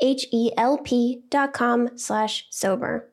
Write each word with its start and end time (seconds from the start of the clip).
H-E-L-P 0.00 1.22
dot 1.30 1.52
com 1.52 1.90
slash 1.96 2.46
sober. 2.50 3.12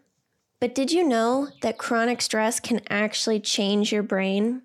But 0.61 0.75
did 0.75 0.91
you 0.91 1.03
know 1.03 1.49
that 1.63 1.79
chronic 1.79 2.21
stress 2.21 2.59
can 2.59 2.81
actually 2.87 3.39
change 3.39 3.91
your 3.91 4.03
brain? 4.03 4.61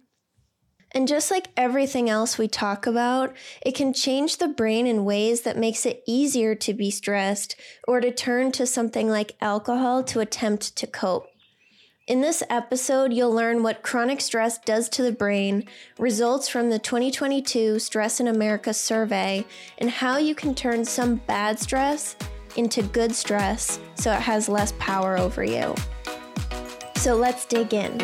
And 0.92 1.08
just 1.08 1.30
like 1.30 1.48
everything 1.56 2.10
else 2.10 2.36
we 2.36 2.48
talk 2.48 2.86
about, 2.86 3.34
it 3.64 3.74
can 3.74 3.94
change 3.94 4.36
the 4.36 4.46
brain 4.46 4.86
in 4.86 5.06
ways 5.06 5.40
that 5.42 5.56
makes 5.56 5.86
it 5.86 6.02
easier 6.06 6.54
to 6.54 6.74
be 6.74 6.90
stressed 6.90 7.56
or 7.88 8.02
to 8.02 8.12
turn 8.12 8.52
to 8.52 8.66
something 8.66 9.08
like 9.08 9.36
alcohol 9.40 10.04
to 10.04 10.20
attempt 10.20 10.76
to 10.76 10.86
cope. 10.86 11.28
In 12.06 12.20
this 12.20 12.42
episode, 12.50 13.14
you'll 13.14 13.34
learn 13.34 13.62
what 13.62 13.82
chronic 13.82 14.20
stress 14.20 14.58
does 14.58 14.90
to 14.90 15.02
the 15.02 15.12
brain, 15.12 15.64
results 15.98 16.46
from 16.46 16.68
the 16.68 16.78
2022 16.78 17.78
Stress 17.78 18.20
in 18.20 18.28
America 18.28 18.74
survey, 18.74 19.46
and 19.78 19.90
how 19.90 20.18
you 20.18 20.34
can 20.34 20.54
turn 20.54 20.84
some 20.84 21.16
bad 21.26 21.58
stress 21.58 22.16
into 22.56 22.82
good 22.82 23.14
stress 23.14 23.78
so 23.94 24.12
it 24.12 24.20
has 24.20 24.48
less 24.48 24.72
power 24.78 25.18
over 25.18 25.44
you. 25.44 25.74
So 26.96 27.14
let's 27.14 27.44
dig 27.46 27.72
in. 27.74 28.00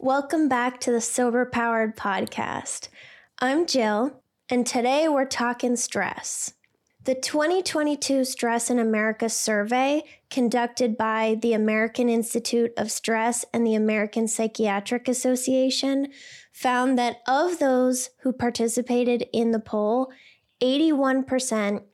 Welcome 0.00 0.48
back 0.48 0.80
to 0.80 0.90
the 0.90 1.00
Sober 1.00 1.44
Powered 1.44 1.96
Podcast. 1.96 2.88
I'm 3.40 3.66
Jill, 3.66 4.20
and 4.48 4.66
today 4.66 5.06
we're 5.08 5.24
talking 5.24 5.76
stress. 5.76 6.54
The 7.04 7.14
2022 7.14 8.24
Stress 8.24 8.68
in 8.68 8.80
America 8.80 9.28
survey, 9.28 10.02
conducted 10.28 10.98
by 10.98 11.38
the 11.40 11.52
American 11.52 12.08
Institute 12.08 12.72
of 12.76 12.90
Stress 12.90 13.44
and 13.54 13.64
the 13.64 13.76
American 13.76 14.26
Psychiatric 14.26 15.06
Association, 15.06 16.08
found 16.50 16.98
that 16.98 17.18
of 17.28 17.60
those 17.60 18.10
who 18.22 18.32
participated 18.32 19.26
in 19.32 19.52
the 19.52 19.60
poll, 19.60 20.10
81% 20.60 21.84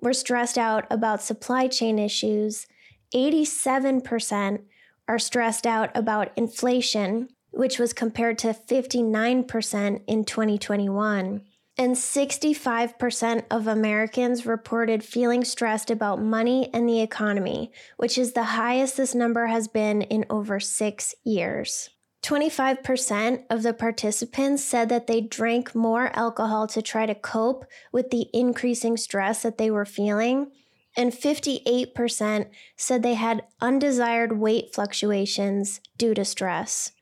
were 0.00 0.12
stressed 0.12 0.56
out 0.56 0.86
about 0.88 1.20
supply 1.20 1.66
chain 1.66 1.98
issues, 1.98 2.68
87% 3.12 4.62
are 5.08 5.18
stressed 5.18 5.66
out 5.66 5.90
about 5.96 6.30
inflation, 6.36 7.28
which 7.52 7.78
was 7.78 7.92
compared 7.92 8.38
to 8.38 8.48
59% 8.48 10.02
in 10.06 10.24
2021. 10.24 11.42
And 11.78 11.94
65% 11.94 13.44
of 13.50 13.66
Americans 13.66 14.44
reported 14.44 15.02
feeling 15.02 15.42
stressed 15.42 15.90
about 15.90 16.20
money 16.20 16.68
and 16.74 16.86
the 16.86 17.00
economy, 17.00 17.72
which 17.96 18.18
is 18.18 18.32
the 18.32 18.42
highest 18.42 18.98
this 18.98 19.14
number 19.14 19.46
has 19.46 19.68
been 19.68 20.02
in 20.02 20.26
over 20.28 20.60
six 20.60 21.14
years. 21.24 21.88
25% 22.22 23.44
of 23.50 23.62
the 23.62 23.72
participants 23.72 24.62
said 24.62 24.88
that 24.88 25.06
they 25.06 25.20
drank 25.20 25.74
more 25.74 26.10
alcohol 26.14 26.66
to 26.68 26.80
try 26.80 27.04
to 27.04 27.14
cope 27.14 27.64
with 27.90 28.10
the 28.10 28.28
increasing 28.32 28.96
stress 28.96 29.42
that 29.42 29.58
they 29.58 29.70
were 29.70 29.84
feeling, 29.84 30.52
and 30.96 31.12
58% 31.12 32.48
said 32.76 33.02
they 33.02 33.14
had 33.14 33.44
undesired 33.60 34.38
weight 34.38 34.74
fluctuations 34.74 35.80
due 35.96 36.14
to 36.14 36.24
stress. 36.24 36.92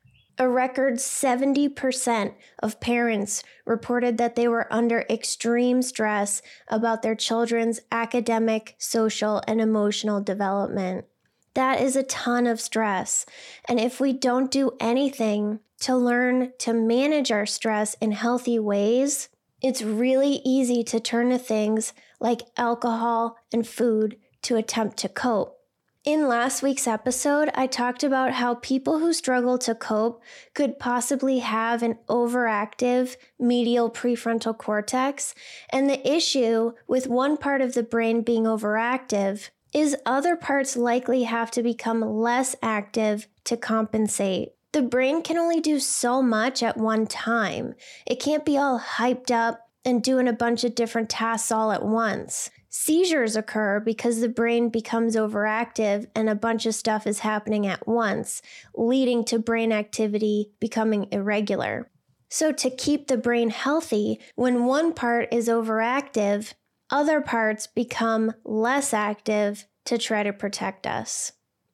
A 0.41 0.49
record 0.49 0.95
70% 0.95 2.33
of 2.63 2.81
parents 2.81 3.43
reported 3.67 4.17
that 4.17 4.37
they 4.37 4.49
were 4.49 4.73
under 4.73 5.05
extreme 5.11 5.83
stress 5.83 6.41
about 6.67 7.03
their 7.03 7.15
children's 7.15 7.81
academic, 7.93 8.75
social, 8.79 9.43
and 9.47 9.61
emotional 9.61 10.23
development. 10.23 11.05
That 11.53 11.83
is 11.83 11.95
a 11.95 12.05
ton 12.05 12.47
of 12.47 12.59
stress. 12.59 13.27
And 13.69 13.79
if 13.79 14.01
we 14.01 14.15
don't 14.15 14.51
do 14.51 14.79
anything 14.81 15.61
to 15.81 15.95
learn 15.95 16.53
to 16.61 16.73
manage 16.73 17.31
our 17.31 17.45
stress 17.45 17.93
in 18.01 18.13
healthy 18.13 18.59
ways, 18.59 19.29
it's 19.61 19.83
really 19.83 20.41
easy 20.43 20.83
to 20.85 21.01
turn 21.01 21.29
to 21.29 21.39
things 21.39 21.93
like 22.19 22.41
alcohol 22.57 23.37
and 23.53 23.69
food 23.69 24.17
to 24.41 24.57
attempt 24.57 24.97
to 25.01 25.11
cope. 25.11 25.60
In 26.03 26.29
last 26.29 26.63
week's 26.63 26.87
episode, 26.87 27.51
I 27.55 27.67
talked 27.67 28.03
about 28.03 28.33
how 28.33 28.55
people 28.55 29.01
who 29.01 29.13
struggle 29.13 29.59
to 29.59 29.75
cope 29.75 30.23
could 30.55 30.79
possibly 30.79 31.41
have 31.41 31.83
an 31.83 31.99
overactive 32.09 33.17
medial 33.39 33.91
prefrontal 33.91 34.57
cortex, 34.57 35.35
and 35.69 35.91
the 35.91 36.11
issue 36.11 36.73
with 36.89 37.07
one 37.07 37.37
part 37.37 37.61
of 37.61 37.75
the 37.75 37.83
brain 37.83 38.23
being 38.23 38.45
overactive 38.45 39.51
is 39.75 39.95
other 40.07 40.37
parts 40.37 40.75
likely 40.75 41.25
have 41.25 41.51
to 41.51 41.63
become 41.63 42.01
less 42.01 42.57
active 42.63 43.29
to 43.45 43.59
compensate. 43.59 44.53
The 44.73 44.81
brain 44.81 45.21
can 45.21 45.37
only 45.37 45.61
do 45.61 45.79
so 45.79 46.23
much 46.23 46.63
at 46.63 46.79
one 46.79 47.07
time. 47.09 47.75
It 48.07 48.21
can't 48.21 48.47
be 48.47 48.57
all 48.57 48.81
hyped 48.81 49.31
up 49.31 49.69
and 49.85 50.03
doing 50.03 50.29
a 50.29 50.33
bunch 50.33 50.65
of 50.65 50.75
different 50.75 51.11
tasks 51.11 51.53
all 51.53 51.73
at 51.73 51.85
once. 51.85 52.49
Seizures 52.73 53.35
occur 53.35 53.81
because 53.81 54.21
the 54.21 54.29
brain 54.29 54.69
becomes 54.69 55.17
overactive 55.17 56.07
and 56.15 56.29
a 56.29 56.37
bunch 56.37 56.67
of 56.67 56.75
stuff 56.75 57.05
is 57.05 57.19
happening 57.19 57.67
at 57.67 57.85
once, 57.87 58.43
leading 58.77 59.25
to 59.25 59.41
brain 59.41 59.73
activity 59.73 60.53
becoming 60.61 61.09
irregular. 61.11 61.91
So, 62.29 62.53
to 62.53 62.71
keep 62.71 63.09
the 63.09 63.17
brain 63.17 63.51
healthy, 63.51 64.21
when 64.37 64.67
one 64.67 64.93
part 64.93 65.35
is 65.35 65.49
overactive, 65.49 66.55
other 66.91 67.21
parts 67.21 67.67
become 67.67 68.35
less 68.45 68.95
active 68.95 69.67
to 69.87 69.99
try 69.99 70.23
to 70.23 70.33
protect 70.33 70.87
us. 70.87 71.33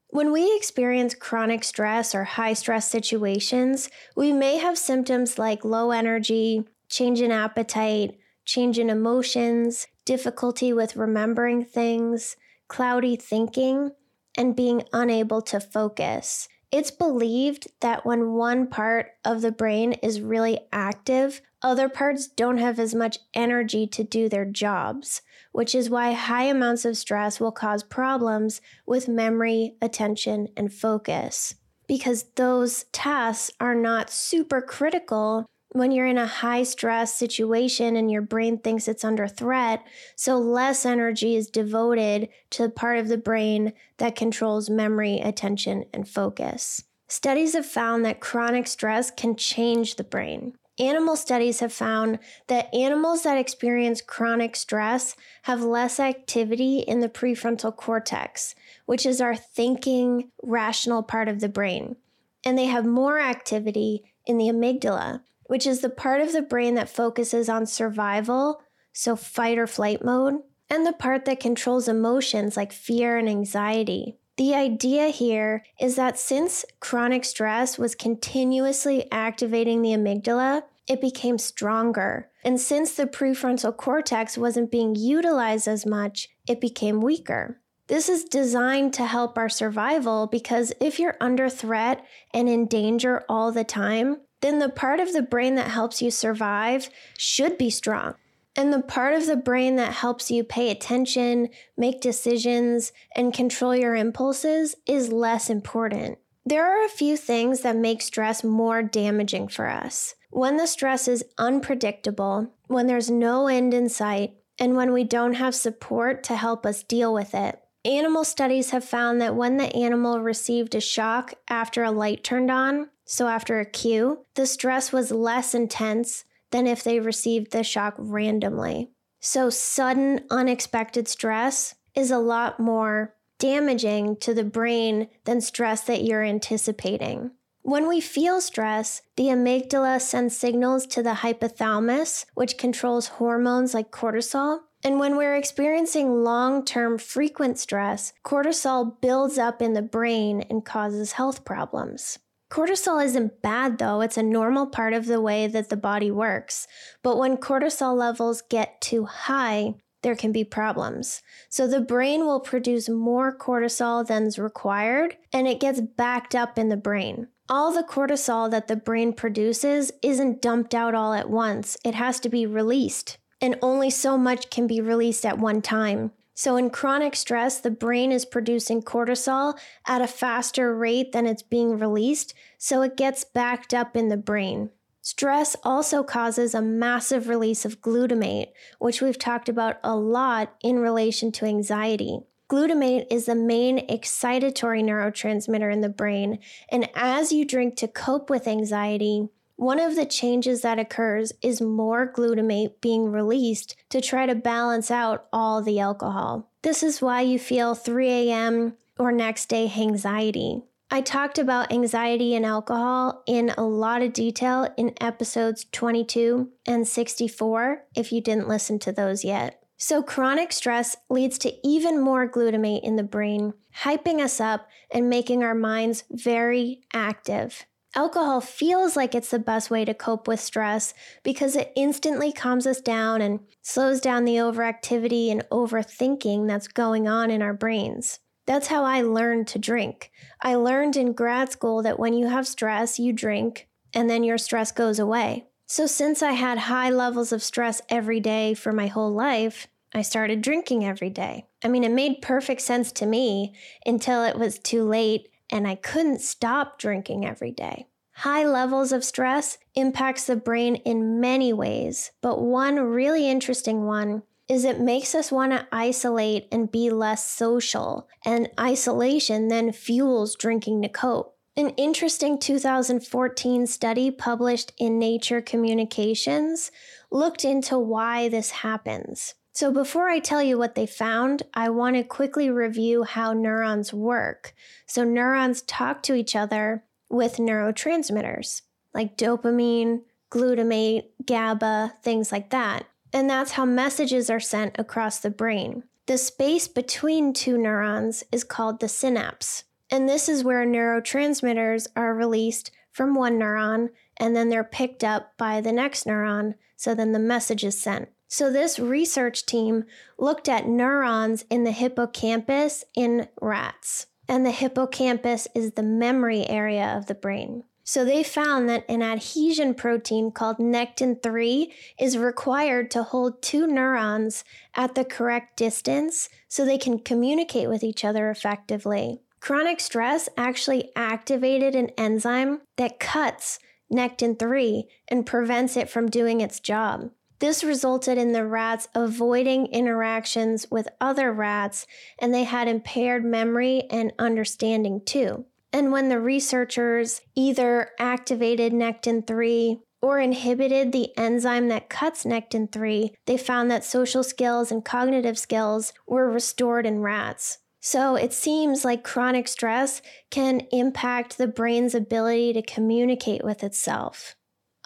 When 0.08 0.32
we 0.32 0.56
experience 0.56 1.14
chronic 1.14 1.62
stress 1.62 2.14
or 2.14 2.24
high 2.24 2.54
stress 2.54 2.90
situations, 2.90 3.90
we 4.16 4.32
may 4.32 4.56
have 4.56 4.78
symptoms 4.78 5.38
like 5.38 5.62
low 5.62 5.90
energy, 5.90 6.64
change 6.88 7.20
in 7.20 7.30
appetite, 7.30 8.16
change 8.46 8.78
in 8.78 8.88
emotions, 8.88 9.86
difficulty 10.06 10.72
with 10.72 10.96
remembering 10.96 11.62
things, 11.62 12.36
cloudy 12.68 13.16
thinking, 13.16 13.90
and 14.38 14.56
being 14.56 14.84
unable 14.94 15.42
to 15.42 15.60
focus. 15.60 16.48
It's 16.72 16.90
believed 16.90 17.68
that 17.80 18.04
when 18.04 18.32
one 18.32 18.66
part 18.66 19.12
of 19.24 19.40
the 19.40 19.52
brain 19.52 19.92
is 19.94 20.20
really 20.20 20.60
active, 20.72 21.40
other 21.62 21.88
parts 21.88 22.26
don't 22.26 22.58
have 22.58 22.78
as 22.78 22.94
much 22.94 23.18
energy 23.34 23.86
to 23.88 24.04
do 24.04 24.28
their 24.28 24.44
jobs, 24.44 25.22
which 25.52 25.74
is 25.74 25.88
why 25.88 26.12
high 26.12 26.44
amounts 26.44 26.84
of 26.84 26.96
stress 26.96 27.40
will 27.40 27.52
cause 27.52 27.82
problems 27.82 28.60
with 28.86 29.08
memory, 29.08 29.76
attention, 29.80 30.48
and 30.56 30.72
focus. 30.72 31.54
Because 31.86 32.24
those 32.34 32.84
tasks 32.92 33.52
are 33.60 33.74
not 33.74 34.10
super 34.10 34.60
critical 34.60 35.46
when 35.76 35.90
you're 35.90 36.06
in 36.06 36.18
a 36.18 36.26
high 36.26 36.62
stress 36.62 37.14
situation 37.14 37.96
and 37.96 38.10
your 38.10 38.22
brain 38.22 38.58
thinks 38.58 38.88
it's 38.88 39.04
under 39.04 39.28
threat, 39.28 39.84
so 40.14 40.38
less 40.38 40.86
energy 40.86 41.36
is 41.36 41.50
devoted 41.50 42.28
to 42.50 42.62
the 42.62 42.70
part 42.70 42.98
of 42.98 43.08
the 43.08 43.18
brain 43.18 43.72
that 43.98 44.16
controls 44.16 44.70
memory, 44.70 45.20
attention, 45.20 45.84
and 45.92 46.08
focus. 46.08 46.84
Studies 47.08 47.52
have 47.52 47.66
found 47.66 48.04
that 48.04 48.20
chronic 48.20 48.66
stress 48.66 49.10
can 49.10 49.36
change 49.36 49.96
the 49.96 50.04
brain. 50.04 50.54
Animal 50.78 51.16
studies 51.16 51.60
have 51.60 51.72
found 51.72 52.18
that 52.48 52.74
animals 52.74 53.22
that 53.22 53.38
experience 53.38 54.02
chronic 54.02 54.56
stress 54.56 55.16
have 55.42 55.62
less 55.62 55.98
activity 55.98 56.80
in 56.80 57.00
the 57.00 57.08
prefrontal 57.08 57.74
cortex, 57.74 58.54
which 58.84 59.06
is 59.06 59.20
our 59.20 59.36
thinking, 59.36 60.30
rational 60.42 61.02
part 61.02 61.28
of 61.28 61.40
the 61.40 61.48
brain, 61.48 61.96
and 62.44 62.58
they 62.58 62.66
have 62.66 62.84
more 62.84 63.18
activity 63.18 64.12
in 64.26 64.36
the 64.36 64.48
amygdala, 64.48 65.22
which 65.46 65.66
is 65.66 65.80
the 65.80 65.90
part 65.90 66.20
of 66.20 66.32
the 66.32 66.42
brain 66.42 66.74
that 66.74 66.88
focuses 66.88 67.48
on 67.48 67.66
survival, 67.66 68.62
so 68.92 69.16
fight 69.16 69.58
or 69.58 69.66
flight 69.66 70.04
mode, 70.04 70.36
and 70.68 70.86
the 70.86 70.92
part 70.92 71.24
that 71.24 71.40
controls 71.40 71.88
emotions 71.88 72.56
like 72.56 72.72
fear 72.72 73.16
and 73.16 73.28
anxiety. 73.28 74.16
The 74.36 74.54
idea 74.54 75.08
here 75.08 75.64
is 75.80 75.96
that 75.96 76.18
since 76.18 76.64
chronic 76.80 77.24
stress 77.24 77.78
was 77.78 77.94
continuously 77.94 79.10
activating 79.10 79.80
the 79.80 79.92
amygdala, 79.92 80.62
it 80.86 81.00
became 81.00 81.38
stronger. 81.38 82.28
And 82.44 82.60
since 82.60 82.94
the 82.94 83.06
prefrontal 83.06 83.76
cortex 83.76 84.36
wasn't 84.36 84.70
being 84.70 84.94
utilized 84.94 85.66
as 85.66 85.86
much, 85.86 86.28
it 86.46 86.60
became 86.60 87.00
weaker. 87.00 87.60
This 87.88 88.08
is 88.08 88.24
designed 88.24 88.92
to 88.94 89.06
help 89.06 89.38
our 89.38 89.48
survival 89.48 90.26
because 90.26 90.72
if 90.80 90.98
you're 90.98 91.16
under 91.20 91.48
threat 91.48 92.04
and 92.34 92.48
in 92.48 92.66
danger 92.66 93.24
all 93.28 93.52
the 93.52 93.64
time, 93.64 94.18
then 94.46 94.60
the 94.60 94.68
part 94.68 95.00
of 95.00 95.12
the 95.12 95.22
brain 95.22 95.56
that 95.56 95.72
helps 95.72 96.00
you 96.00 96.08
survive 96.08 96.88
should 97.18 97.58
be 97.58 97.68
strong. 97.68 98.14
And 98.54 98.72
the 98.72 98.80
part 98.80 99.12
of 99.12 99.26
the 99.26 99.36
brain 99.36 99.74
that 99.74 99.92
helps 99.92 100.30
you 100.30 100.44
pay 100.44 100.70
attention, 100.70 101.48
make 101.76 102.00
decisions, 102.00 102.92
and 103.16 103.34
control 103.34 103.74
your 103.74 103.96
impulses 103.96 104.76
is 104.86 105.10
less 105.10 105.50
important. 105.50 106.18
There 106.44 106.64
are 106.64 106.84
a 106.84 106.88
few 106.88 107.16
things 107.16 107.62
that 107.62 107.76
make 107.76 108.00
stress 108.00 108.44
more 108.44 108.84
damaging 108.84 109.48
for 109.48 109.66
us. 109.66 110.14
When 110.30 110.58
the 110.58 110.66
stress 110.66 111.08
is 111.08 111.24
unpredictable, 111.38 112.54
when 112.68 112.86
there's 112.86 113.10
no 113.10 113.48
end 113.48 113.74
in 113.74 113.88
sight, 113.88 114.34
and 114.60 114.76
when 114.76 114.92
we 114.92 115.02
don't 115.02 115.34
have 115.34 115.56
support 115.56 116.22
to 116.22 116.36
help 116.36 116.64
us 116.64 116.84
deal 116.84 117.12
with 117.12 117.34
it. 117.34 117.60
Animal 117.84 118.22
studies 118.22 118.70
have 118.70 118.84
found 118.84 119.20
that 119.20 119.34
when 119.34 119.56
the 119.56 119.74
animal 119.74 120.20
received 120.20 120.76
a 120.76 120.80
shock 120.80 121.34
after 121.48 121.82
a 121.82 121.90
light 121.90 122.22
turned 122.22 122.50
on, 122.50 122.90
so 123.06 123.28
after 123.28 123.60
a 123.60 123.64
cue, 123.64 124.26
the 124.34 124.46
stress 124.46 124.92
was 124.92 125.12
less 125.12 125.54
intense 125.54 126.24
than 126.50 126.66
if 126.66 126.82
they 126.82 126.98
received 126.98 127.52
the 127.52 127.62
shock 127.62 127.94
randomly. 127.96 128.90
So, 129.20 129.48
sudden, 129.48 130.24
unexpected 130.28 131.08
stress 131.08 131.76
is 131.94 132.10
a 132.10 132.18
lot 132.18 132.60
more 132.60 133.14
damaging 133.38 134.16
to 134.16 134.34
the 134.34 134.44
brain 134.44 135.08
than 135.24 135.40
stress 135.40 135.82
that 135.82 136.02
you're 136.02 136.22
anticipating. 136.22 137.30
When 137.62 137.88
we 137.88 138.00
feel 138.00 138.40
stress, 138.40 139.02
the 139.16 139.24
amygdala 139.24 140.00
sends 140.00 140.36
signals 140.36 140.86
to 140.88 141.02
the 141.02 141.14
hypothalamus, 141.14 142.26
which 142.34 142.58
controls 142.58 143.08
hormones 143.08 143.74
like 143.74 143.90
cortisol. 143.90 144.60
And 144.84 145.00
when 145.00 145.16
we're 145.16 145.34
experiencing 145.34 146.22
long 146.22 146.64
term 146.64 146.98
frequent 146.98 147.58
stress, 147.58 148.12
cortisol 148.24 149.00
builds 149.00 149.38
up 149.38 149.60
in 149.60 149.72
the 149.72 149.82
brain 149.82 150.42
and 150.42 150.64
causes 150.64 151.12
health 151.12 151.44
problems. 151.44 152.18
Cortisol 152.50 153.04
isn't 153.04 153.42
bad 153.42 153.78
though, 153.78 154.00
it's 154.00 154.16
a 154.16 154.22
normal 154.22 154.66
part 154.66 154.92
of 154.92 155.06
the 155.06 155.20
way 155.20 155.46
that 155.46 155.68
the 155.68 155.76
body 155.76 156.10
works. 156.10 156.66
But 157.02 157.18
when 157.18 157.36
cortisol 157.36 157.96
levels 157.96 158.42
get 158.48 158.80
too 158.80 159.04
high, 159.04 159.74
there 160.02 160.14
can 160.14 160.30
be 160.30 160.44
problems. 160.44 161.22
So 161.50 161.66
the 161.66 161.80
brain 161.80 162.24
will 162.24 162.38
produce 162.38 162.88
more 162.88 163.36
cortisol 163.36 164.06
than's 164.06 164.38
required, 164.38 165.16
and 165.32 165.48
it 165.48 165.58
gets 165.58 165.80
backed 165.80 166.34
up 166.34 166.58
in 166.58 166.68
the 166.68 166.76
brain. 166.76 167.26
All 167.48 167.72
the 167.72 167.82
cortisol 167.82 168.48
that 168.52 168.68
the 168.68 168.76
brain 168.76 169.12
produces 169.12 169.90
isn't 170.02 170.42
dumped 170.42 170.74
out 170.74 170.94
all 170.94 171.12
at 171.12 171.30
once, 171.30 171.76
it 171.84 171.94
has 171.94 172.20
to 172.20 172.28
be 172.28 172.46
released. 172.46 173.18
And 173.40 173.58
only 173.60 173.90
so 173.90 174.16
much 174.16 174.48
can 174.48 174.66
be 174.66 174.80
released 174.80 175.26
at 175.26 175.38
one 175.38 175.60
time. 175.60 176.12
So, 176.38 176.58
in 176.58 176.68
chronic 176.68 177.16
stress, 177.16 177.60
the 177.60 177.70
brain 177.70 178.12
is 178.12 178.26
producing 178.26 178.82
cortisol 178.82 179.58
at 179.86 180.02
a 180.02 180.06
faster 180.06 180.76
rate 180.76 181.12
than 181.12 181.24
it's 181.26 181.42
being 181.42 181.78
released, 181.78 182.34
so 182.58 182.82
it 182.82 182.98
gets 182.98 183.24
backed 183.24 183.72
up 183.72 183.96
in 183.96 184.10
the 184.10 184.18
brain. 184.18 184.68
Stress 185.00 185.56
also 185.64 186.02
causes 186.02 186.54
a 186.54 186.60
massive 186.60 187.28
release 187.28 187.64
of 187.64 187.80
glutamate, 187.80 188.48
which 188.78 189.00
we've 189.00 189.18
talked 189.18 189.48
about 189.48 189.78
a 189.82 189.96
lot 189.96 190.54
in 190.62 190.78
relation 190.78 191.32
to 191.32 191.46
anxiety. 191.46 192.18
Glutamate 192.50 193.06
is 193.10 193.24
the 193.24 193.34
main 193.34 193.88
excitatory 193.88 194.84
neurotransmitter 194.84 195.72
in 195.72 195.80
the 195.80 195.88
brain, 195.88 196.38
and 196.70 196.90
as 196.94 197.32
you 197.32 197.46
drink 197.46 197.76
to 197.76 197.88
cope 197.88 198.28
with 198.28 198.46
anxiety, 198.46 199.30
one 199.56 199.80
of 199.80 199.96
the 199.96 200.06
changes 200.06 200.62
that 200.62 200.78
occurs 200.78 201.32
is 201.42 201.60
more 201.60 202.10
glutamate 202.10 202.80
being 202.80 203.10
released 203.10 203.74
to 203.88 204.00
try 204.00 204.26
to 204.26 204.34
balance 204.34 204.90
out 204.90 205.26
all 205.32 205.62
the 205.62 205.80
alcohol. 205.80 206.50
This 206.62 206.82
is 206.82 207.02
why 207.02 207.22
you 207.22 207.38
feel 207.38 207.74
3 207.74 208.08
a.m. 208.08 208.74
or 208.98 209.12
next 209.12 209.46
day 209.46 209.72
anxiety. 209.76 210.62
I 210.90 211.00
talked 211.00 211.38
about 211.38 211.72
anxiety 211.72 212.34
and 212.34 212.46
alcohol 212.46 213.22
in 213.26 213.52
a 213.56 213.64
lot 213.64 214.02
of 214.02 214.12
detail 214.12 214.72
in 214.76 214.94
episodes 215.00 215.66
22 215.72 216.50
and 216.64 216.86
64 216.86 217.82
if 217.94 218.12
you 218.12 218.20
didn't 218.20 218.48
listen 218.48 218.78
to 218.80 218.92
those 218.92 219.24
yet. 219.24 219.62
So, 219.78 220.02
chronic 220.02 220.52
stress 220.52 220.96
leads 221.10 221.38
to 221.38 221.52
even 221.66 222.00
more 222.00 222.30
glutamate 222.30 222.82
in 222.82 222.96
the 222.96 223.02
brain, 223.02 223.52
hyping 223.82 224.20
us 224.20 224.40
up 224.40 224.68
and 224.90 225.10
making 225.10 225.42
our 225.42 225.54
minds 225.54 226.04
very 226.10 226.80
active. 226.94 227.66
Alcohol 227.96 228.42
feels 228.42 228.94
like 228.94 229.14
it's 229.14 229.30
the 229.30 229.38
best 229.38 229.70
way 229.70 229.82
to 229.86 229.94
cope 229.94 230.28
with 230.28 230.38
stress 230.38 230.92
because 231.22 231.56
it 231.56 231.72
instantly 231.74 232.30
calms 232.30 232.66
us 232.66 232.82
down 232.82 233.22
and 233.22 233.40
slows 233.62 234.02
down 234.02 234.26
the 234.26 234.36
overactivity 234.36 235.30
and 235.30 235.48
overthinking 235.50 236.46
that's 236.46 236.68
going 236.68 237.08
on 237.08 237.30
in 237.30 237.40
our 237.40 237.54
brains. 237.54 238.18
That's 238.46 238.66
how 238.66 238.84
I 238.84 239.00
learned 239.00 239.48
to 239.48 239.58
drink. 239.58 240.10
I 240.42 240.56
learned 240.56 240.94
in 240.94 241.14
grad 241.14 241.50
school 241.50 241.82
that 241.84 241.98
when 241.98 242.12
you 242.12 242.28
have 242.28 242.46
stress, 242.46 242.98
you 242.98 243.14
drink, 243.14 243.66
and 243.94 244.10
then 244.10 244.22
your 244.22 244.36
stress 244.36 244.72
goes 244.72 244.98
away. 244.98 245.46
So, 245.66 245.86
since 245.86 246.22
I 246.22 246.32
had 246.32 246.58
high 246.58 246.90
levels 246.90 247.32
of 247.32 247.42
stress 247.42 247.80
every 247.88 248.20
day 248.20 248.52
for 248.52 248.72
my 248.72 248.88
whole 248.88 249.12
life, 249.12 249.68
I 249.94 250.02
started 250.02 250.42
drinking 250.42 250.84
every 250.84 251.10
day. 251.10 251.46
I 251.64 251.68
mean, 251.68 251.82
it 251.82 251.90
made 251.90 252.20
perfect 252.20 252.60
sense 252.60 252.92
to 252.92 253.06
me 253.06 253.54
until 253.86 254.22
it 254.22 254.38
was 254.38 254.58
too 254.58 254.84
late 254.84 255.28
and 255.50 255.66
I 255.66 255.74
couldn't 255.74 256.20
stop 256.20 256.78
drinking 256.78 257.26
every 257.26 257.50
day. 257.50 257.86
High 258.16 258.46
levels 258.46 258.92
of 258.92 259.04
stress 259.04 259.58
impacts 259.74 260.26
the 260.26 260.36
brain 260.36 260.76
in 260.76 261.20
many 261.20 261.52
ways, 261.52 262.12
but 262.22 262.40
one 262.40 262.76
really 262.80 263.28
interesting 263.28 263.84
one 263.84 264.22
is 264.48 264.64
it 264.64 264.80
makes 264.80 265.14
us 265.14 265.32
want 265.32 265.52
to 265.52 265.66
isolate 265.72 266.46
and 266.52 266.70
be 266.70 266.88
less 266.88 267.28
social, 267.28 268.08
and 268.24 268.48
isolation 268.58 269.48
then 269.48 269.72
fuels 269.72 270.36
drinking 270.36 270.82
to 270.82 270.88
cope. 270.88 271.36
An 271.58 271.70
interesting 271.70 272.38
2014 272.38 273.66
study 273.66 274.10
published 274.10 274.72
in 274.78 274.98
Nature 274.98 275.40
Communications 275.40 276.70
looked 277.10 277.44
into 277.44 277.78
why 277.78 278.28
this 278.28 278.50
happens. 278.50 279.34
So, 279.56 279.72
before 279.72 280.10
I 280.10 280.18
tell 280.18 280.42
you 280.42 280.58
what 280.58 280.74
they 280.74 280.84
found, 280.84 281.42
I 281.54 281.70
want 281.70 281.96
to 281.96 282.04
quickly 282.04 282.50
review 282.50 283.04
how 283.04 283.32
neurons 283.32 283.90
work. 283.90 284.52
So, 284.84 285.02
neurons 285.02 285.62
talk 285.62 286.02
to 286.02 286.14
each 286.14 286.36
other 286.36 286.84
with 287.08 287.38
neurotransmitters 287.38 288.60
like 288.92 289.16
dopamine, 289.16 290.02
glutamate, 290.30 291.04
GABA, 291.24 291.94
things 292.02 292.30
like 292.30 292.50
that. 292.50 292.84
And 293.14 293.30
that's 293.30 293.52
how 293.52 293.64
messages 293.64 294.28
are 294.28 294.40
sent 294.40 294.78
across 294.78 295.20
the 295.20 295.30
brain. 295.30 295.84
The 296.04 296.18
space 296.18 296.68
between 296.68 297.32
two 297.32 297.56
neurons 297.56 298.24
is 298.30 298.44
called 298.44 298.80
the 298.80 298.88
synapse. 298.88 299.64
And 299.90 300.06
this 300.06 300.28
is 300.28 300.44
where 300.44 300.66
neurotransmitters 300.66 301.86
are 301.96 302.14
released 302.14 302.72
from 302.92 303.14
one 303.14 303.38
neuron 303.38 303.88
and 304.18 304.36
then 304.36 304.50
they're 304.50 304.64
picked 304.64 305.02
up 305.02 305.32
by 305.38 305.62
the 305.62 305.72
next 305.72 306.04
neuron. 306.04 306.56
So 306.76 306.94
then 306.94 307.12
the 307.12 307.18
message 307.18 307.64
is 307.64 307.80
sent. 307.80 308.10
So, 308.28 308.50
this 308.50 308.78
research 308.78 309.46
team 309.46 309.84
looked 310.18 310.48
at 310.48 310.68
neurons 310.68 311.44
in 311.48 311.64
the 311.64 311.70
hippocampus 311.70 312.84
in 312.96 313.28
rats. 313.40 314.06
And 314.28 314.44
the 314.44 314.50
hippocampus 314.50 315.46
is 315.54 315.72
the 315.72 315.84
memory 315.84 316.48
area 316.48 316.96
of 316.96 317.06
the 317.06 317.14
brain. 317.14 317.62
So, 317.84 318.04
they 318.04 318.24
found 318.24 318.68
that 318.68 318.84
an 318.88 319.00
adhesion 319.00 319.74
protein 319.74 320.32
called 320.32 320.58
nectin 320.58 321.22
3 321.22 321.72
is 322.00 322.18
required 322.18 322.90
to 322.90 323.04
hold 323.04 323.42
two 323.42 323.68
neurons 323.68 324.42
at 324.74 324.96
the 324.96 325.04
correct 325.04 325.56
distance 325.56 326.28
so 326.48 326.64
they 326.64 326.78
can 326.78 326.98
communicate 326.98 327.68
with 327.68 327.84
each 327.84 328.04
other 328.04 328.28
effectively. 328.28 329.20
Chronic 329.38 329.78
stress 329.78 330.28
actually 330.36 330.90
activated 330.96 331.76
an 331.76 331.90
enzyme 331.90 332.62
that 332.76 332.98
cuts 332.98 333.60
nectin 333.92 334.36
3 334.36 334.88
and 335.06 335.24
prevents 335.24 335.76
it 335.76 335.88
from 335.88 336.10
doing 336.10 336.40
its 336.40 336.58
job. 336.58 337.10
This 337.38 337.62
resulted 337.62 338.16
in 338.16 338.32
the 338.32 338.46
rats 338.46 338.88
avoiding 338.94 339.66
interactions 339.66 340.66
with 340.70 340.88
other 341.00 341.32
rats, 341.32 341.86
and 342.18 342.32
they 342.32 342.44
had 342.44 342.68
impaired 342.68 343.24
memory 343.24 343.84
and 343.90 344.12
understanding 344.18 345.02
too. 345.04 345.44
And 345.72 345.92
when 345.92 346.08
the 346.08 346.20
researchers 346.20 347.20
either 347.34 347.90
activated 347.98 348.72
nectin 348.72 349.26
3 349.26 349.80
or 350.00 350.18
inhibited 350.18 350.92
the 350.92 351.10
enzyme 351.18 351.68
that 351.68 351.90
cuts 351.90 352.24
nectin 352.24 352.72
3, 352.72 353.12
they 353.26 353.36
found 353.36 353.70
that 353.70 353.84
social 353.84 354.22
skills 354.22 354.72
and 354.72 354.84
cognitive 354.84 355.38
skills 355.38 355.92
were 356.06 356.30
restored 356.30 356.86
in 356.86 357.00
rats. 357.00 357.58
So 357.80 358.16
it 358.16 358.32
seems 358.32 358.84
like 358.84 359.04
chronic 359.04 359.46
stress 359.46 360.00
can 360.30 360.62
impact 360.72 361.36
the 361.36 361.46
brain's 361.46 361.94
ability 361.94 362.52
to 362.54 362.62
communicate 362.62 363.44
with 363.44 363.62
itself. 363.62 364.34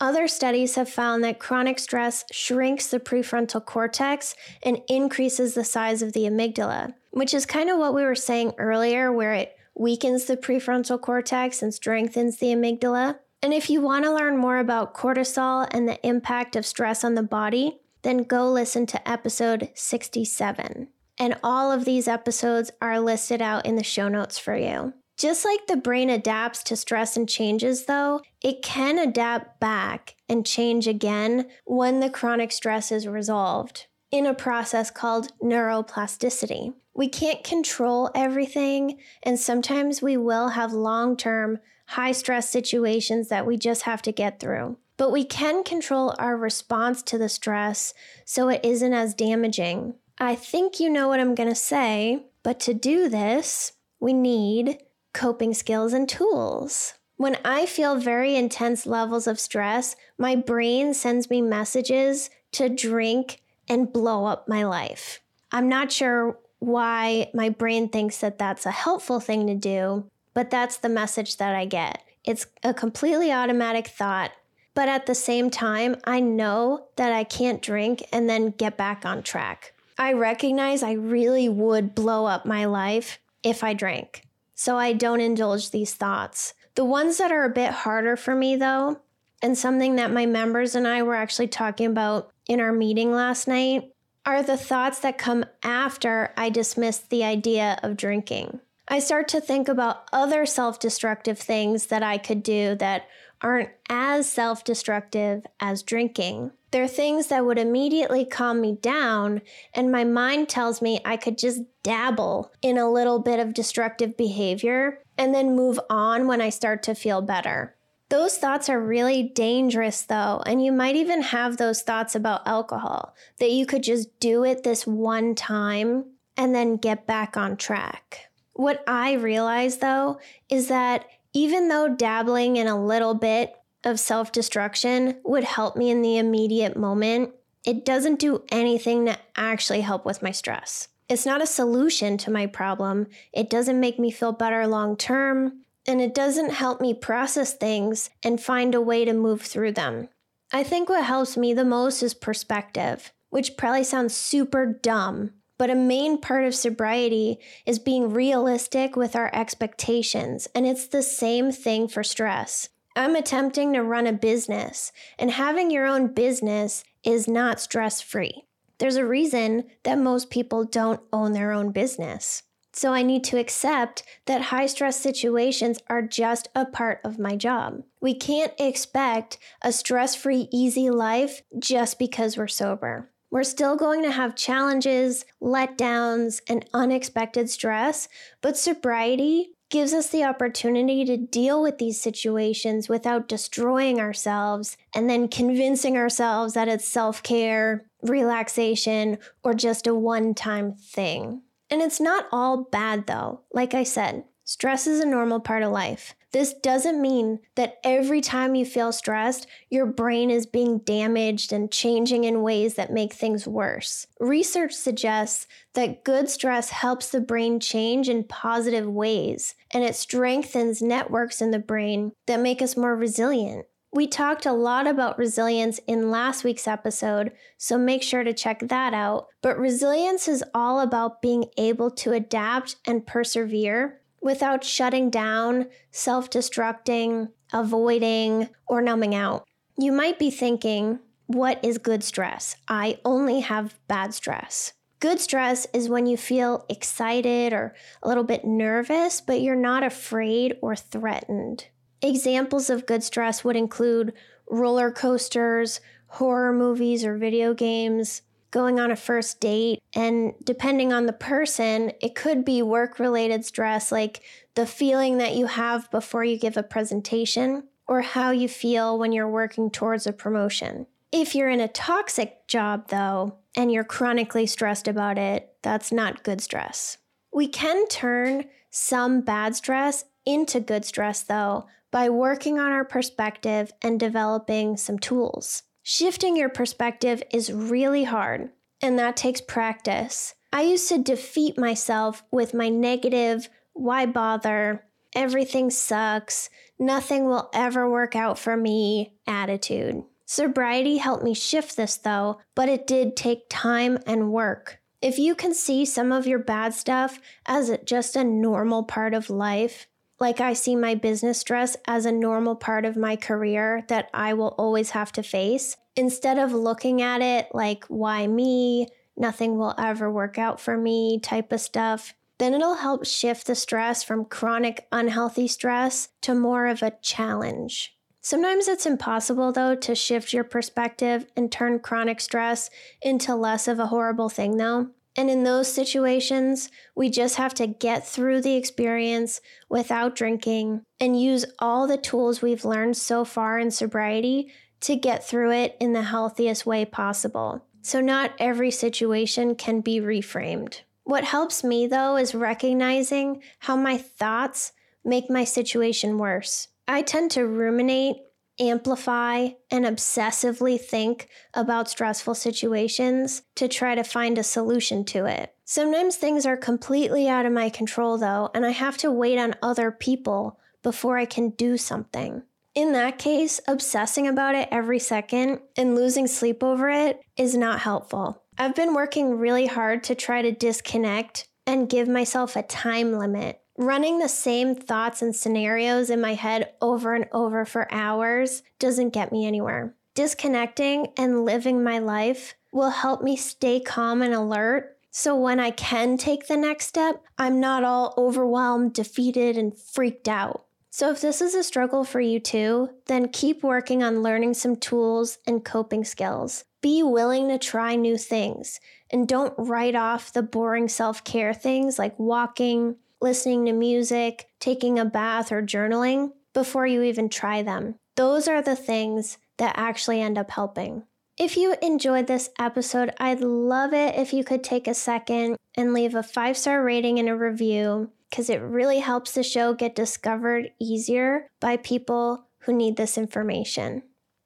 Other 0.00 0.28
studies 0.28 0.76
have 0.76 0.88
found 0.88 1.22
that 1.22 1.38
chronic 1.38 1.78
stress 1.78 2.24
shrinks 2.32 2.86
the 2.86 2.98
prefrontal 2.98 3.64
cortex 3.64 4.34
and 4.62 4.80
increases 4.88 5.52
the 5.52 5.64
size 5.64 6.00
of 6.00 6.14
the 6.14 6.24
amygdala, 6.24 6.94
which 7.10 7.34
is 7.34 7.44
kind 7.44 7.68
of 7.68 7.78
what 7.78 7.94
we 7.94 8.02
were 8.02 8.14
saying 8.14 8.54
earlier, 8.56 9.12
where 9.12 9.34
it 9.34 9.54
weakens 9.74 10.24
the 10.24 10.38
prefrontal 10.38 10.98
cortex 10.98 11.60
and 11.60 11.74
strengthens 11.74 12.38
the 12.38 12.46
amygdala. 12.46 13.18
And 13.42 13.52
if 13.52 13.68
you 13.68 13.82
want 13.82 14.06
to 14.06 14.14
learn 14.14 14.38
more 14.38 14.58
about 14.58 14.94
cortisol 14.94 15.68
and 15.70 15.86
the 15.86 16.06
impact 16.06 16.56
of 16.56 16.64
stress 16.64 17.04
on 17.04 17.14
the 17.14 17.22
body, 17.22 17.80
then 18.02 18.22
go 18.22 18.50
listen 18.50 18.86
to 18.86 19.08
episode 19.08 19.70
67. 19.74 20.88
And 21.18 21.36
all 21.44 21.70
of 21.70 21.84
these 21.84 22.08
episodes 22.08 22.70
are 22.80 22.98
listed 23.00 23.42
out 23.42 23.66
in 23.66 23.76
the 23.76 23.84
show 23.84 24.08
notes 24.08 24.38
for 24.38 24.56
you. 24.56 24.94
Just 25.20 25.44
like 25.44 25.66
the 25.66 25.76
brain 25.76 26.08
adapts 26.08 26.62
to 26.62 26.76
stress 26.76 27.14
and 27.14 27.28
changes, 27.28 27.84
though, 27.84 28.22
it 28.40 28.62
can 28.62 28.98
adapt 28.98 29.60
back 29.60 30.14
and 30.30 30.46
change 30.46 30.88
again 30.88 31.46
when 31.66 32.00
the 32.00 32.08
chronic 32.08 32.50
stress 32.50 32.90
is 32.90 33.06
resolved 33.06 33.86
in 34.10 34.24
a 34.24 34.32
process 34.32 34.90
called 34.90 35.30
neuroplasticity. 35.42 36.72
We 36.94 37.10
can't 37.10 37.44
control 37.44 38.10
everything, 38.14 38.96
and 39.22 39.38
sometimes 39.38 40.00
we 40.00 40.16
will 40.16 40.48
have 40.48 40.72
long 40.72 41.18
term, 41.18 41.58
high 41.88 42.12
stress 42.12 42.48
situations 42.48 43.28
that 43.28 43.46
we 43.46 43.58
just 43.58 43.82
have 43.82 44.00
to 44.02 44.12
get 44.12 44.40
through. 44.40 44.78
But 44.96 45.12
we 45.12 45.26
can 45.26 45.64
control 45.64 46.14
our 46.18 46.34
response 46.34 47.02
to 47.02 47.18
the 47.18 47.28
stress 47.28 47.92
so 48.24 48.48
it 48.48 48.64
isn't 48.64 48.94
as 48.94 49.12
damaging. 49.12 49.96
I 50.18 50.34
think 50.34 50.80
you 50.80 50.88
know 50.88 51.08
what 51.08 51.20
I'm 51.20 51.34
to 51.34 51.54
say, 51.54 52.24
but 52.42 52.58
to 52.60 52.72
do 52.72 53.10
this, 53.10 53.72
we 54.00 54.14
need 54.14 54.78
coping 55.12 55.54
skills 55.54 55.92
and 55.92 56.08
tools. 56.08 56.94
When 57.16 57.36
I 57.44 57.66
feel 57.66 57.96
very 57.96 58.34
intense 58.34 58.86
levels 58.86 59.26
of 59.26 59.38
stress, 59.38 59.94
my 60.16 60.36
brain 60.36 60.94
sends 60.94 61.28
me 61.28 61.42
messages 61.42 62.30
to 62.52 62.68
drink 62.68 63.42
and 63.68 63.92
blow 63.92 64.24
up 64.24 64.48
my 64.48 64.64
life. 64.64 65.20
I'm 65.52 65.68
not 65.68 65.92
sure 65.92 66.38
why 66.60 67.30
my 67.34 67.48
brain 67.48 67.88
thinks 67.88 68.18
that 68.18 68.38
that's 68.38 68.64
a 68.64 68.70
helpful 68.70 69.20
thing 69.20 69.46
to 69.46 69.54
do, 69.54 70.06
but 70.32 70.50
that's 70.50 70.78
the 70.78 70.88
message 70.88 71.36
that 71.36 71.54
I 71.54 71.66
get. 71.66 72.02
It's 72.24 72.46
a 72.62 72.72
completely 72.72 73.32
automatic 73.32 73.88
thought, 73.88 74.32
but 74.74 74.88
at 74.88 75.06
the 75.06 75.14
same 75.14 75.50
time, 75.50 75.96
I 76.04 76.20
know 76.20 76.86
that 76.96 77.12
I 77.12 77.24
can't 77.24 77.62
drink 77.62 78.02
and 78.12 78.28
then 78.28 78.50
get 78.50 78.76
back 78.76 79.04
on 79.04 79.22
track. 79.22 79.74
I 79.98 80.14
recognize 80.14 80.82
I 80.82 80.92
really 80.92 81.48
would 81.48 81.94
blow 81.94 82.26
up 82.26 82.46
my 82.46 82.64
life 82.64 83.18
if 83.42 83.62
I 83.62 83.74
drank 83.74 84.22
so 84.60 84.76
I 84.76 84.92
don't 84.92 85.22
indulge 85.22 85.70
these 85.70 85.94
thoughts. 85.94 86.52
The 86.74 86.84
ones 86.84 87.16
that 87.16 87.32
are 87.32 87.44
a 87.44 87.48
bit 87.48 87.70
harder 87.70 88.14
for 88.14 88.34
me, 88.34 88.56
though, 88.56 89.00
and 89.40 89.56
something 89.56 89.96
that 89.96 90.12
my 90.12 90.26
members 90.26 90.74
and 90.74 90.86
I 90.86 91.02
were 91.02 91.14
actually 91.14 91.48
talking 91.48 91.86
about 91.86 92.30
in 92.46 92.60
our 92.60 92.70
meeting 92.70 93.10
last 93.10 93.48
night, 93.48 93.94
are 94.26 94.42
the 94.42 94.58
thoughts 94.58 94.98
that 94.98 95.16
come 95.16 95.46
after 95.62 96.34
I 96.36 96.50
dismiss 96.50 96.98
the 96.98 97.24
idea 97.24 97.80
of 97.82 97.96
drinking. 97.96 98.60
I 98.86 98.98
start 98.98 99.28
to 99.28 99.40
think 99.40 99.66
about 99.66 100.06
other 100.12 100.44
self 100.44 100.78
destructive 100.78 101.38
things 101.38 101.86
that 101.86 102.02
I 102.02 102.18
could 102.18 102.42
do 102.42 102.74
that 102.74 103.06
aren't 103.42 103.70
as 103.88 104.30
self 104.30 104.64
destructive 104.64 105.46
as 105.58 105.82
drinking. 105.82 106.52
They're 106.70 106.86
things 106.86 107.28
that 107.28 107.44
would 107.44 107.58
immediately 107.58 108.24
calm 108.24 108.60
me 108.60 108.76
down, 108.80 109.42
and 109.74 109.90
my 109.90 110.04
mind 110.04 110.48
tells 110.48 110.80
me 110.80 111.00
I 111.04 111.16
could 111.16 111.36
just 111.36 111.62
dabble 111.82 112.52
in 112.62 112.78
a 112.78 112.90
little 112.90 113.18
bit 113.18 113.40
of 113.40 113.54
destructive 113.54 114.16
behavior 114.16 115.02
and 115.18 115.34
then 115.34 115.56
move 115.56 115.80
on 115.90 116.26
when 116.26 116.40
I 116.40 116.50
start 116.50 116.82
to 116.84 116.94
feel 116.94 117.22
better. 117.22 117.76
Those 118.08 118.38
thoughts 118.38 118.68
are 118.68 118.80
really 118.80 119.22
dangerous, 119.22 120.02
though, 120.02 120.42
and 120.44 120.64
you 120.64 120.72
might 120.72 120.96
even 120.96 121.22
have 121.22 121.56
those 121.56 121.82
thoughts 121.82 122.14
about 122.14 122.46
alcohol 122.46 123.14
that 123.38 123.52
you 123.52 123.66
could 123.66 123.84
just 123.84 124.18
do 124.18 124.44
it 124.44 124.62
this 124.62 124.86
one 124.86 125.34
time 125.34 126.04
and 126.36 126.54
then 126.54 126.76
get 126.76 127.06
back 127.06 127.36
on 127.36 127.56
track. 127.56 128.30
What 128.54 128.82
I 128.86 129.12
realize, 129.12 129.78
though, 129.78 130.18
is 130.48 130.68
that 130.68 131.06
even 131.32 131.68
though 131.68 131.88
dabbling 131.88 132.56
in 132.56 132.66
a 132.66 132.82
little 132.84 133.14
bit 133.14 133.54
of 133.84 133.98
self 134.00 134.32
destruction 134.32 135.18
would 135.24 135.44
help 135.44 135.76
me 135.76 135.90
in 135.90 136.02
the 136.02 136.18
immediate 136.18 136.76
moment, 136.76 137.32
it 137.64 137.84
doesn't 137.84 138.18
do 138.18 138.42
anything 138.50 139.06
to 139.06 139.18
actually 139.36 139.80
help 139.82 140.04
with 140.04 140.22
my 140.22 140.30
stress. 140.30 140.88
It's 141.08 141.26
not 141.26 141.42
a 141.42 141.46
solution 141.46 142.16
to 142.18 142.30
my 142.30 142.46
problem. 142.46 143.06
It 143.32 143.50
doesn't 143.50 143.80
make 143.80 143.98
me 143.98 144.10
feel 144.10 144.32
better 144.32 144.66
long 144.66 144.96
term, 144.96 145.62
and 145.86 146.00
it 146.00 146.14
doesn't 146.14 146.52
help 146.52 146.80
me 146.80 146.94
process 146.94 147.52
things 147.54 148.10
and 148.22 148.40
find 148.40 148.74
a 148.74 148.80
way 148.80 149.04
to 149.04 149.12
move 149.12 149.42
through 149.42 149.72
them. 149.72 150.08
I 150.52 150.62
think 150.62 150.88
what 150.88 151.04
helps 151.04 151.36
me 151.36 151.52
the 151.54 151.64
most 151.64 152.02
is 152.02 152.14
perspective. 152.14 153.12
which 153.30 153.56
probably 153.56 153.84
sounds 153.84 154.14
super 154.14 154.66
dumb. 154.66 155.30
But 155.60 155.68
a 155.68 155.74
main 155.74 156.18
part 156.18 156.46
of 156.46 156.54
sobriety 156.54 157.38
is 157.66 157.78
being 157.78 158.14
realistic 158.14 158.96
with 158.96 159.14
our 159.14 159.28
expectations, 159.34 160.48
and 160.54 160.66
it's 160.66 160.86
the 160.86 161.02
same 161.02 161.52
thing 161.52 161.86
for 161.86 162.02
stress. 162.02 162.70
I'm 162.96 163.14
attempting 163.14 163.74
to 163.74 163.82
run 163.82 164.06
a 164.06 164.12
business, 164.14 164.90
and 165.18 165.30
having 165.30 165.70
your 165.70 165.84
own 165.84 166.14
business 166.14 166.82
is 167.04 167.28
not 167.28 167.60
stress 167.60 168.00
free. 168.00 168.46
There's 168.78 168.96
a 168.96 169.04
reason 169.04 169.64
that 169.82 169.98
most 169.98 170.30
people 170.30 170.64
don't 170.64 171.02
own 171.12 171.34
their 171.34 171.52
own 171.52 171.72
business. 171.72 172.42
So 172.72 172.94
I 172.94 173.02
need 173.02 173.22
to 173.24 173.38
accept 173.38 174.02
that 174.24 174.40
high 174.40 174.64
stress 174.64 174.98
situations 174.98 175.78
are 175.90 176.00
just 176.00 176.48
a 176.54 176.64
part 176.64 177.02
of 177.04 177.18
my 177.18 177.36
job. 177.36 177.82
We 178.00 178.14
can't 178.14 178.54
expect 178.58 179.36
a 179.60 179.72
stress 179.72 180.14
free, 180.14 180.48
easy 180.50 180.88
life 180.88 181.42
just 181.58 181.98
because 181.98 182.38
we're 182.38 182.48
sober. 182.48 183.09
We're 183.30 183.44
still 183.44 183.76
going 183.76 184.02
to 184.02 184.10
have 184.10 184.34
challenges, 184.34 185.24
letdowns, 185.40 186.40
and 186.48 186.64
unexpected 186.74 187.48
stress, 187.48 188.08
but 188.40 188.56
sobriety 188.56 189.52
gives 189.70 189.94
us 189.94 190.08
the 190.08 190.24
opportunity 190.24 191.04
to 191.04 191.16
deal 191.16 191.62
with 191.62 191.78
these 191.78 192.00
situations 192.00 192.88
without 192.88 193.28
destroying 193.28 194.00
ourselves 194.00 194.76
and 194.92 195.08
then 195.08 195.28
convincing 195.28 195.96
ourselves 195.96 196.54
that 196.54 196.68
it's 196.68 196.86
self 196.86 197.22
care, 197.22 197.86
relaxation, 198.02 199.16
or 199.44 199.54
just 199.54 199.86
a 199.86 199.94
one 199.94 200.34
time 200.34 200.72
thing. 200.74 201.42
And 201.70 201.80
it's 201.80 202.00
not 202.00 202.26
all 202.32 202.64
bad 202.64 203.06
though. 203.06 203.42
Like 203.52 203.74
I 203.74 203.84
said, 203.84 204.24
stress 204.44 204.88
is 204.88 204.98
a 204.98 205.06
normal 205.06 205.38
part 205.38 205.62
of 205.62 205.70
life. 205.70 206.14
This 206.32 206.54
doesn't 206.54 207.02
mean 207.02 207.40
that 207.56 207.78
every 207.82 208.20
time 208.20 208.54
you 208.54 208.64
feel 208.64 208.92
stressed, 208.92 209.48
your 209.68 209.86
brain 209.86 210.30
is 210.30 210.46
being 210.46 210.78
damaged 210.78 211.52
and 211.52 211.72
changing 211.72 212.24
in 212.24 212.42
ways 212.42 212.74
that 212.74 212.92
make 212.92 213.12
things 213.12 213.48
worse. 213.48 214.06
Research 214.20 214.72
suggests 214.72 215.48
that 215.74 216.04
good 216.04 216.28
stress 216.28 216.70
helps 216.70 217.10
the 217.10 217.20
brain 217.20 217.58
change 217.58 218.08
in 218.08 218.24
positive 218.24 218.86
ways, 218.86 219.56
and 219.72 219.82
it 219.82 219.96
strengthens 219.96 220.80
networks 220.80 221.40
in 221.40 221.50
the 221.50 221.58
brain 221.58 222.12
that 222.26 222.40
make 222.40 222.62
us 222.62 222.76
more 222.76 222.94
resilient. 222.94 223.66
We 223.92 224.06
talked 224.06 224.46
a 224.46 224.52
lot 224.52 224.86
about 224.86 225.18
resilience 225.18 225.80
in 225.88 226.12
last 226.12 226.44
week's 226.44 226.68
episode, 226.68 227.32
so 227.58 227.76
make 227.76 228.04
sure 228.04 228.22
to 228.22 228.32
check 228.32 228.60
that 228.68 228.94
out. 228.94 229.26
But 229.42 229.58
resilience 229.58 230.28
is 230.28 230.44
all 230.54 230.78
about 230.78 231.20
being 231.20 231.46
able 231.58 231.90
to 231.92 232.12
adapt 232.12 232.76
and 232.86 233.04
persevere 233.04 233.99
without 234.20 234.64
shutting 234.64 235.10
down, 235.10 235.66
self 235.90 236.30
destructing, 236.30 237.30
avoiding, 237.52 238.48
or 238.66 238.82
numbing 238.82 239.14
out. 239.14 239.46
You 239.78 239.92
might 239.92 240.18
be 240.18 240.30
thinking, 240.30 241.00
what 241.26 241.64
is 241.64 241.78
good 241.78 242.02
stress? 242.02 242.56
I 242.68 242.98
only 243.04 243.40
have 243.40 243.78
bad 243.88 244.14
stress. 244.14 244.72
Good 244.98 245.20
stress 245.20 245.66
is 245.72 245.88
when 245.88 246.06
you 246.06 246.18
feel 246.18 246.66
excited 246.68 247.54
or 247.54 247.74
a 248.02 248.08
little 248.08 248.24
bit 248.24 248.44
nervous, 248.44 249.22
but 249.22 249.40
you're 249.40 249.56
not 249.56 249.82
afraid 249.82 250.56
or 250.60 250.76
threatened. 250.76 251.68
Examples 252.02 252.68
of 252.68 252.84
good 252.84 253.02
stress 253.02 253.42
would 253.42 253.56
include 253.56 254.12
roller 254.50 254.90
coasters, 254.90 255.80
horror 256.08 256.52
movies 256.52 257.04
or 257.04 257.16
video 257.16 257.54
games, 257.54 258.22
going 258.50 258.80
on 258.80 258.90
a 258.90 258.96
first 258.96 259.40
date. 259.40 259.80
And 259.94 260.34
depending 260.44 260.92
on 260.92 261.06
the 261.06 261.12
person, 261.12 261.92
it 262.00 262.14
could 262.14 262.44
be 262.44 262.62
work 262.62 262.98
related 262.98 263.44
stress, 263.44 263.92
like 263.92 264.22
the 264.54 264.66
feeling 264.66 265.18
that 265.18 265.34
you 265.34 265.46
have 265.46 265.90
before 265.90 266.24
you 266.24 266.38
give 266.38 266.56
a 266.56 266.62
presentation, 266.62 267.64
or 267.86 268.02
how 268.02 268.30
you 268.30 268.48
feel 268.48 268.98
when 268.98 269.10
you're 269.10 269.28
working 269.28 269.70
towards 269.70 270.06
a 270.06 270.12
promotion. 270.12 270.86
If 271.10 271.34
you're 271.34 271.48
in 271.48 271.60
a 271.60 271.66
toxic 271.66 272.46
job, 272.46 272.88
though, 272.88 273.38
and 273.56 273.72
you're 273.72 273.82
chronically 273.82 274.46
stressed 274.46 274.86
about 274.86 275.18
it, 275.18 275.56
that's 275.62 275.90
not 275.90 276.22
good 276.22 276.40
stress. 276.40 276.98
We 277.32 277.48
can 277.48 277.88
turn 277.88 278.44
some 278.70 279.22
bad 279.22 279.56
stress 279.56 280.04
into 280.24 280.60
good 280.60 280.84
stress, 280.84 281.22
though, 281.22 281.66
by 281.90 282.08
working 282.08 282.60
on 282.60 282.70
our 282.70 282.84
perspective 282.84 283.72
and 283.82 283.98
developing 283.98 284.76
some 284.76 284.98
tools. 284.98 285.64
Shifting 285.82 286.36
your 286.36 286.48
perspective 286.48 287.22
is 287.32 287.52
really 287.52 288.04
hard, 288.04 288.50
and 288.82 288.98
that 288.98 289.16
takes 289.16 289.40
practice. 289.40 290.34
I 290.52 290.62
used 290.62 290.88
to 290.88 290.98
defeat 290.98 291.58
myself 291.58 292.22
with 292.30 292.54
my 292.54 292.68
negative, 292.68 293.48
why 293.72 294.06
bother, 294.06 294.84
everything 295.14 295.70
sucks, 295.70 296.50
nothing 296.78 297.24
will 297.24 297.48
ever 297.54 297.88
work 297.88 298.14
out 298.14 298.38
for 298.38 298.56
me 298.56 299.14
attitude. 299.26 300.02
Sobriety 300.26 300.98
helped 300.98 301.24
me 301.24 301.34
shift 301.34 301.76
this 301.76 301.96
though, 301.96 302.40
but 302.54 302.68
it 302.68 302.86
did 302.86 303.16
take 303.16 303.48
time 303.48 303.98
and 304.06 304.32
work. 304.32 304.80
If 305.02 305.18
you 305.18 305.34
can 305.34 305.54
see 305.54 305.84
some 305.84 306.12
of 306.12 306.26
your 306.26 306.38
bad 306.38 306.74
stuff 306.74 307.20
as 307.46 307.76
just 307.84 308.16
a 308.16 308.22
normal 308.22 308.84
part 308.84 309.14
of 309.14 309.30
life, 309.30 309.86
like 310.20 310.40
I 310.40 310.52
see 310.52 310.76
my 310.76 310.94
business 310.94 311.40
stress 311.40 311.76
as 311.86 312.04
a 312.04 312.12
normal 312.12 312.54
part 312.54 312.84
of 312.84 312.96
my 312.96 313.16
career 313.16 313.84
that 313.88 314.10
I 314.12 314.34
will 314.34 314.54
always 314.58 314.90
have 314.90 315.10
to 315.12 315.22
face. 315.22 315.76
Instead 315.96 316.38
of 316.38 316.52
looking 316.52 317.02
at 317.02 317.22
it 317.22 317.48
like, 317.52 317.84
why 317.88 318.26
me? 318.26 318.88
Nothing 319.16 319.58
will 319.58 319.74
ever 319.78 320.10
work 320.10 320.38
out 320.38 320.60
for 320.60 320.76
me 320.76 321.18
type 321.18 321.52
of 321.52 321.60
stuff, 321.60 322.14
then 322.38 322.54
it'll 322.54 322.76
help 322.76 323.04
shift 323.04 323.46
the 323.46 323.54
stress 323.54 324.02
from 324.02 324.24
chronic 324.24 324.86
unhealthy 324.92 325.48
stress 325.48 326.08
to 326.22 326.34
more 326.34 326.66
of 326.66 326.82
a 326.82 326.92
challenge. 327.02 327.96
Sometimes 328.22 328.68
it's 328.68 328.86
impossible, 328.86 329.52
though, 329.52 329.74
to 329.74 329.94
shift 329.94 330.32
your 330.32 330.44
perspective 330.44 331.26
and 331.36 331.50
turn 331.50 331.78
chronic 331.78 332.20
stress 332.20 332.70
into 333.00 333.34
less 333.34 333.66
of 333.66 333.78
a 333.78 333.86
horrible 333.86 334.28
thing, 334.28 334.58
though. 334.58 334.90
And 335.20 335.28
in 335.28 335.44
those 335.44 335.70
situations, 335.70 336.70
we 336.94 337.10
just 337.10 337.36
have 337.36 337.52
to 337.56 337.66
get 337.66 338.08
through 338.08 338.40
the 338.40 338.56
experience 338.56 339.42
without 339.68 340.14
drinking 340.16 340.80
and 340.98 341.20
use 341.20 341.44
all 341.58 341.86
the 341.86 341.98
tools 341.98 342.40
we've 342.40 342.64
learned 342.64 342.96
so 342.96 343.26
far 343.26 343.58
in 343.58 343.70
sobriety 343.70 344.50
to 344.80 344.96
get 344.96 345.22
through 345.22 345.52
it 345.52 345.76
in 345.78 345.92
the 345.92 346.04
healthiest 346.04 346.64
way 346.64 346.86
possible. 346.86 347.66
So, 347.82 348.00
not 348.00 348.32
every 348.38 348.70
situation 348.70 349.56
can 349.56 349.82
be 349.82 350.00
reframed. 350.00 350.80
What 351.04 351.24
helps 351.24 351.62
me, 351.62 351.86
though, 351.86 352.16
is 352.16 352.34
recognizing 352.34 353.42
how 353.58 353.76
my 353.76 353.98
thoughts 353.98 354.72
make 355.04 355.28
my 355.28 355.44
situation 355.44 356.16
worse. 356.16 356.68
I 356.88 357.02
tend 357.02 357.30
to 357.32 357.46
ruminate 357.46 358.16
amplify 358.60 359.48
and 359.70 359.84
obsessively 359.84 360.78
think 360.80 361.28
about 361.54 361.88
stressful 361.88 362.34
situations 362.34 363.42
to 363.56 363.66
try 363.66 363.94
to 363.94 364.04
find 364.04 364.38
a 364.38 364.44
solution 364.44 365.04
to 365.06 365.24
it. 365.24 365.54
Sometimes 365.64 366.16
things 366.16 366.46
are 366.46 366.56
completely 366.56 367.28
out 367.28 367.46
of 367.46 367.52
my 367.52 367.70
control, 367.70 368.18
though, 368.18 368.50
and 368.54 368.66
I 368.66 368.70
have 368.70 368.96
to 368.98 369.10
wait 369.10 369.38
on 369.38 369.54
other 369.62 369.90
people 369.90 370.58
before 370.82 371.16
I 371.16 371.24
can 371.24 371.50
do 371.50 371.76
something. 371.76 372.42
In 372.74 372.92
that 372.92 373.18
case, 373.18 373.60
obsessing 373.66 374.28
about 374.28 374.54
it 374.54 374.68
every 374.70 374.98
second 374.98 375.60
and 375.76 375.94
losing 375.94 376.26
sleep 376.26 376.62
over 376.62 376.88
it 376.88 377.20
is 377.36 377.56
not 377.56 377.80
helpful. 377.80 378.42
I've 378.58 378.74
been 378.74 378.94
working 378.94 379.38
really 379.38 379.66
hard 379.66 380.04
to 380.04 380.14
try 380.14 380.42
to 380.42 380.52
disconnect 380.52 381.48
and 381.66 381.88
give 381.88 382.08
myself 382.08 382.56
a 382.56 382.62
time 382.62 383.12
limit 383.12 383.60
Running 383.80 384.18
the 384.18 384.28
same 384.28 384.74
thoughts 384.74 385.22
and 385.22 385.34
scenarios 385.34 386.10
in 386.10 386.20
my 386.20 386.34
head 386.34 386.74
over 386.82 387.14
and 387.14 387.26
over 387.32 387.64
for 387.64 387.90
hours 387.90 388.62
doesn't 388.78 389.14
get 389.14 389.32
me 389.32 389.46
anywhere. 389.46 389.94
Disconnecting 390.14 391.06
and 391.16 391.46
living 391.46 391.82
my 391.82 391.98
life 391.98 392.56
will 392.72 392.90
help 392.90 393.22
me 393.22 393.36
stay 393.36 393.80
calm 393.80 394.20
and 394.20 394.34
alert. 394.34 394.98
So 395.10 395.34
when 395.34 395.58
I 395.58 395.70
can 395.70 396.18
take 396.18 396.46
the 396.46 396.58
next 396.58 396.88
step, 396.88 397.22
I'm 397.38 397.58
not 397.58 397.82
all 397.82 398.12
overwhelmed, 398.18 398.92
defeated, 398.92 399.56
and 399.56 399.74
freaked 399.74 400.28
out. 400.28 400.66
So 400.90 401.10
if 401.10 401.22
this 401.22 401.40
is 401.40 401.54
a 401.54 401.62
struggle 401.62 402.04
for 402.04 402.20
you 402.20 402.38
too, 402.38 402.90
then 403.06 403.28
keep 403.28 403.62
working 403.62 404.02
on 404.02 404.22
learning 404.22 404.52
some 404.52 404.76
tools 404.76 405.38
and 405.46 405.64
coping 405.64 406.04
skills. 406.04 406.64
Be 406.82 407.02
willing 407.02 407.48
to 407.48 407.56
try 407.56 407.96
new 407.96 408.18
things 408.18 408.78
and 409.10 409.26
don't 409.26 409.54
write 409.56 409.94
off 409.94 410.34
the 410.34 410.42
boring 410.42 410.88
self 410.88 411.24
care 411.24 411.54
things 411.54 411.98
like 411.98 412.18
walking, 412.18 412.96
listening 413.20 413.66
to 413.66 413.72
music, 413.72 414.48
taking 414.60 414.98
a 414.98 415.04
bath, 415.04 415.52
or 415.52 415.62
journaling 415.62 416.32
before 416.54 416.86
you 416.86 417.02
even 417.02 417.28
try 417.28 417.62
them. 417.62 417.94
Those 418.16 418.48
are 418.48 418.62
the 418.62 418.76
things 418.76 419.38
that 419.58 419.74
actually 419.76 420.20
end 420.20 420.38
up 420.38 420.50
helping. 420.50 421.04
If 421.38 421.56
you 421.56 421.74
enjoyed 421.80 422.26
this 422.26 422.50
episode, 422.58 423.14
I'd 423.18 423.40
love 423.40 423.94
it 423.94 424.16
if 424.16 424.32
you 424.32 424.44
could 424.44 424.62
take 424.62 424.86
a 424.86 424.94
second 424.94 425.56
and 425.76 425.94
leave 425.94 426.14
a 426.14 426.22
five 426.22 426.56
star 426.56 426.84
rating 426.84 427.18
and 427.18 427.28
a 427.28 427.36
review 427.36 428.10
because 428.28 428.50
it 428.50 428.58
really 428.58 428.98
helps 428.98 429.32
the 429.32 429.42
show 429.42 429.74
get 429.74 429.94
discovered 429.94 430.70
easier 430.78 431.48
by 431.60 431.76
people 431.78 432.46
who 432.60 432.72
need 432.72 432.96
this 432.96 433.16
information. 433.16 434.02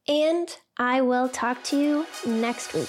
And 0.07 0.49
I 0.77 1.01
will 1.01 1.29
talk 1.29 1.63
to 1.65 1.79
you 1.79 2.07
next 2.27 2.75
week. 2.75 2.89